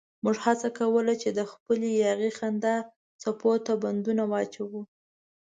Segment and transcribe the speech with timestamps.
[0.23, 2.75] موږ هڅه کوله چې د خپلې یاغي خندا
[3.21, 4.81] څپو ته بندونه واچوو.